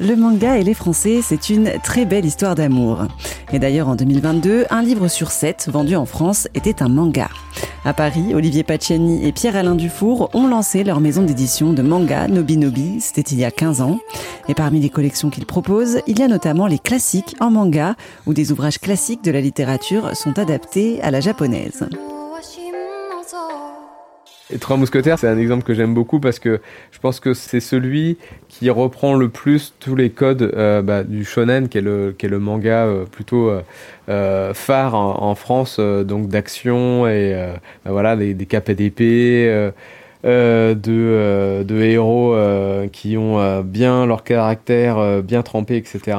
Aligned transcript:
Le 0.00 0.16
manga 0.16 0.58
et 0.58 0.64
les 0.64 0.74
Français, 0.74 1.20
c'est 1.22 1.50
une 1.50 1.70
très 1.84 2.04
belle 2.04 2.24
histoire 2.24 2.56
d'amour. 2.56 3.06
Et 3.52 3.60
d'ailleurs, 3.60 3.88
en 3.88 3.94
2022, 3.94 4.64
un 4.68 4.82
livre 4.82 5.06
sur 5.06 5.30
sept 5.30 5.68
vendu 5.70 5.94
en 5.94 6.04
France 6.04 6.48
était 6.54 6.82
un 6.82 6.88
manga. 6.88 7.28
À 7.84 7.94
Paris, 7.94 8.34
Olivier 8.34 8.64
Pacciani 8.64 9.24
et 9.24 9.30
Pierre-Alain 9.30 9.76
Dufour 9.76 10.30
ont 10.34 10.48
lancé 10.48 10.82
leur 10.82 10.98
maison 10.98 11.22
d'édition 11.22 11.72
de 11.72 11.82
manga 11.82 12.26
Nobi 12.26 12.56
Nobi, 12.56 13.00
c'était 13.00 13.22
il 13.22 13.38
y 13.38 13.44
a 13.44 13.52
15 13.52 13.82
ans. 13.82 14.00
Et 14.48 14.54
parmi 14.54 14.80
les 14.80 14.90
collections 14.90 15.30
qu'ils 15.30 15.46
proposent, 15.46 16.00
il 16.08 16.18
y 16.18 16.22
a 16.22 16.28
notamment 16.28 16.66
les 16.66 16.80
classiques 16.80 17.36
en 17.38 17.52
manga, 17.52 17.94
où 18.26 18.34
des 18.34 18.50
ouvrages 18.50 18.80
classiques 18.80 19.22
de 19.22 19.30
la 19.30 19.40
littérature 19.40 20.16
sont 20.16 20.40
adaptés 20.40 21.00
à 21.02 21.12
la 21.12 21.20
japonaise. 21.20 21.86
Et 24.50 24.58
Trois 24.58 24.76
Mousquetaires, 24.76 25.18
c'est 25.18 25.28
un 25.28 25.38
exemple 25.38 25.64
que 25.64 25.72
j'aime 25.72 25.94
beaucoup 25.94 26.20
parce 26.20 26.38
que 26.38 26.60
je 26.92 26.98
pense 26.98 27.18
que 27.18 27.32
c'est 27.32 27.60
celui 27.60 28.18
qui 28.48 28.68
reprend 28.68 29.14
le 29.14 29.30
plus 29.30 29.72
tous 29.80 29.96
les 29.96 30.10
codes 30.10 30.42
euh, 30.42 30.82
bah, 30.82 31.02
du 31.02 31.24
shonen, 31.24 31.68
qui 31.68 31.78
est 31.78 31.80
le, 31.80 32.38
manga 32.38 32.84
euh, 32.84 33.04
plutôt 33.06 33.50
euh, 34.08 34.52
phare 34.54 34.94
en, 34.94 35.34
France, 35.34 35.80
donc 35.80 36.28
d'action 36.28 37.08
et 37.08 37.34
bah, 37.84 37.92
voilà, 37.92 38.16
des, 38.16 38.34
des 38.34 38.46
capes. 38.46 38.70
De, 40.24 41.62
de, 41.62 41.82
héros 41.82 42.34
qui 42.92 43.16
ont 43.16 43.60
bien 43.62 44.06
leur 44.06 44.24
caractère, 44.24 45.22
bien 45.22 45.42
trempé, 45.42 45.76
etc. 45.76 46.16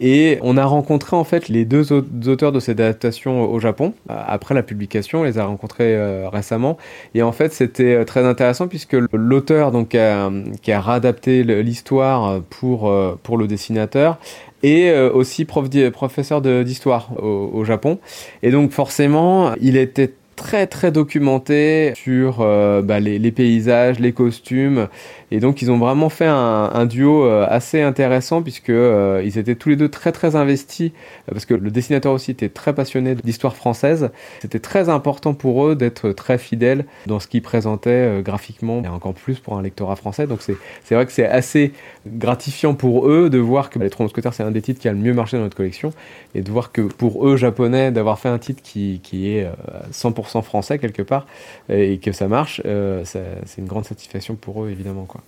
Et 0.00 0.38
on 0.42 0.56
a 0.56 0.64
rencontré 0.64 1.16
en 1.16 1.24
fait 1.24 1.48
les 1.48 1.64
deux 1.64 1.92
auteurs 1.92 2.52
de 2.52 2.58
cette 2.60 2.80
adaptation 2.80 3.50
au 3.50 3.60
Japon 3.60 3.94
après 4.08 4.54
la 4.54 4.62
publication. 4.62 5.20
On 5.20 5.24
les 5.24 5.38
a 5.38 5.46
rencontrés 5.46 5.94
euh, 5.94 6.28
récemment. 6.28 6.76
Et 7.14 7.22
en 7.22 7.32
fait, 7.32 7.52
c'était 7.52 7.94
euh, 7.94 8.04
très 8.04 8.24
intéressant 8.24 8.66
puisque 8.66 8.96
l'auteur 9.12 9.70
donc 9.70 9.90
qui 9.90 10.72
a 10.72 10.80
réadapté 10.80 11.44
l'histoire 11.44 12.42
pour 12.50 12.88
euh, 12.88 13.18
pour 13.22 13.38
le 13.38 13.46
dessinateur 13.46 14.18
et 14.62 14.90
aussi 14.92 15.44
prof 15.44 15.68
professeur 15.92 16.40
d'histoire 16.40 17.10
au 17.22 17.64
Japon. 17.64 17.98
Et 18.42 18.50
donc 18.50 18.70
forcément, 18.70 19.52
il 19.60 19.76
était 19.76 20.14
très 20.44 20.66
très 20.66 20.92
documenté 20.92 21.94
sur 21.96 22.42
euh, 22.42 22.82
bah, 22.82 23.00
les, 23.00 23.32
paysages, 23.32 23.98
les 23.98 24.12
costumes, 24.12 24.88
et 25.30 25.40
donc 25.40 25.62
ils 25.62 25.70
ont 25.70 25.78
vraiment 25.78 26.10
fait 26.10 26.26
un, 26.26 26.84
duo 26.84 27.24
euh, 27.24 27.46
assez 27.48 27.80
intéressant 27.80 28.42
puisque 28.42 28.68
euh, 28.68 29.22
ils 29.24 29.38
étaient 29.38 29.54
tous 29.54 29.70
les 29.70 29.76
deux 29.76 29.88
très 29.88 30.12
très 30.12 30.36
investis 30.36 30.92
parce 31.32 31.46
que 31.46 31.54
le 31.54 31.70
dessinateur 31.70 32.12
aussi 32.12 32.30
était 32.30 32.50
très 32.50 32.74
passionné 32.74 33.14
d'histoire 33.14 33.56
française. 33.56 34.10
C'était 34.40 34.58
très 34.58 34.90
important 34.90 35.32
pour 35.32 35.66
eux 35.66 35.76
d'être 35.76 36.12
très 36.12 36.36
fidèles 36.36 36.84
dans 37.06 37.20
ce 37.20 37.26
qu'ils 37.26 37.40
présentaient 37.40 38.20
graphiquement 38.22 38.82
et 38.84 38.88
encore 38.88 39.14
plus 39.14 39.38
pour 39.38 39.56
un 39.56 39.62
lectorat 39.62 39.96
français. 39.96 40.26
Donc 40.26 40.42
c'est 40.42 40.94
vrai 40.94 41.06
que 41.06 41.12
c'est 41.12 41.26
assez 41.26 41.72
gratifiant 42.06 42.74
pour 42.74 43.08
eux 43.08 43.30
de 43.30 43.38
voir 43.38 43.70
que 43.70 43.78
Les 43.78 43.88
Trois 43.88 44.04
Mousquetaires 44.04 44.34
c'est 44.34 44.42
un 44.42 44.50
des 44.50 44.60
titres 44.60 44.80
qui 44.80 44.88
a 44.88 44.92
le 44.92 44.98
mieux 44.98 45.14
marché 45.14 45.38
dans 45.38 45.44
notre 45.44 45.56
collection 45.56 45.90
et 46.34 46.42
de 46.42 46.50
voir 46.50 46.70
que 46.70 46.82
pour 46.82 47.26
eux 47.26 47.38
japonais 47.38 47.90
d'avoir 47.92 48.18
fait 48.18 48.28
un 48.28 48.38
titre 48.38 48.60
qui 48.62 49.00
qui 49.02 49.30
est 49.30 49.48
100% 49.90 50.33
français 50.42 50.78
quelque 50.78 51.02
part 51.02 51.26
et 51.68 51.98
que 51.98 52.12
ça 52.12 52.28
marche, 52.28 52.62
euh, 52.64 53.04
c'est 53.04 53.58
une 53.58 53.66
grande 53.66 53.84
satisfaction 53.84 54.34
pour 54.34 54.64
eux 54.64 54.70
évidemment 54.70 55.04
quoi. 55.04 55.22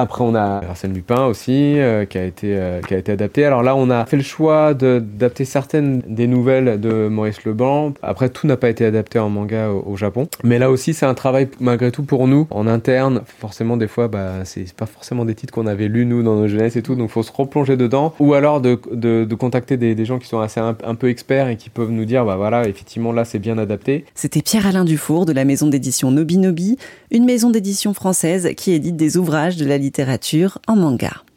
Après, 0.00 0.22
on 0.22 0.34
a 0.34 0.62
Arsène 0.68 0.94
Lupin 0.94 1.24
aussi, 1.24 1.78
euh, 1.78 2.04
qui, 2.04 2.18
a 2.18 2.24
été, 2.24 2.56
euh, 2.56 2.80
qui 2.80 2.94
a 2.94 2.98
été 2.98 3.12
adapté. 3.12 3.44
Alors 3.44 3.62
là, 3.62 3.74
on 3.74 3.90
a 3.90 4.06
fait 4.06 4.16
le 4.16 4.22
choix 4.22 4.74
d'adapter 4.74 5.44
certaines 5.44 6.02
des 6.06 6.26
nouvelles 6.26 6.80
de 6.80 7.08
Maurice 7.08 7.44
Leblanc. 7.44 7.94
Après, 8.02 8.28
tout 8.28 8.46
n'a 8.46 8.56
pas 8.56 8.68
été 8.68 8.84
adapté 8.84 9.18
en 9.18 9.28
manga 9.28 9.70
au, 9.70 9.96
Japon. 9.96 10.28
Mais 10.44 10.60
là 10.60 10.70
aussi, 10.70 10.94
c'est 10.94 11.06
un 11.06 11.14
travail 11.14 11.48
malgré 11.58 11.90
tout 11.90 12.04
pour 12.04 12.28
nous, 12.28 12.46
en 12.50 12.68
interne. 12.68 13.22
Forcément, 13.40 13.76
des 13.76 13.88
fois, 13.88 14.06
bah, 14.06 14.44
c'est 14.44 14.72
pas 14.72 14.86
forcément 14.86 15.24
des 15.24 15.34
titres 15.34 15.52
qu'on 15.52 15.66
avait 15.66 15.88
lus, 15.88 16.06
nous, 16.06 16.22
dans 16.22 16.36
nos 16.36 16.46
jeunesse 16.46 16.76
et 16.76 16.82
tout. 16.82 16.94
Donc, 16.94 17.10
faut 17.10 17.24
se 17.24 17.32
replonger 17.32 17.76
dedans. 17.76 18.14
Ou 18.20 18.34
alors 18.34 18.60
de, 18.60 18.78
de, 18.92 19.34
contacter 19.34 19.76
des, 19.76 20.04
gens 20.04 20.20
qui 20.20 20.28
sont 20.28 20.38
assez 20.38 20.60
un, 20.60 20.94
peu 20.94 21.08
experts 21.08 21.48
et 21.48 21.56
qui 21.56 21.70
peuvent 21.70 21.90
nous 21.90 22.04
dire, 22.04 22.24
bah 22.24 22.36
voilà, 22.36 22.68
effectivement, 22.68 23.10
là, 23.10 23.24
c'est 23.24 23.40
bien 23.40 23.58
adapté. 23.58 24.04
C'était 24.14 24.42
Pierre-Alain 24.42 24.84
Dufour 24.84 25.26
de 25.26 25.32
la 25.32 25.44
maison 25.44 25.66
d'édition 25.66 26.12
Nobi 26.12 26.38
Nobi, 26.38 26.76
une 27.10 27.24
maison 27.24 27.50
d'édition 27.50 27.94
française 27.94 28.50
qui 28.56 28.72
édite 28.72 28.96
des 28.96 29.16
ouvrages 29.16 29.56
de 29.56 29.64
la 29.64 29.78
littérature 29.88 30.58
en 30.66 30.76
manga. 30.76 31.24